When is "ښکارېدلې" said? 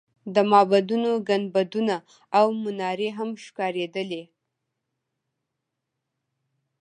3.43-4.23